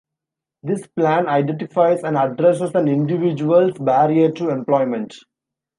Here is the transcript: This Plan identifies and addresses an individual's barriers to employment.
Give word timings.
This 0.63 0.87
Plan 0.87 1.29
identifies 1.29 2.01
and 2.03 2.17
addresses 2.17 2.71
an 2.73 2.87
individual's 2.87 3.77
barriers 3.77 4.33
to 4.37 4.49
employment. 4.49 5.13